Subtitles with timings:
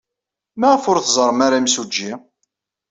[0.59, 2.11] Maɣef ur tẓerrem ara imsujji?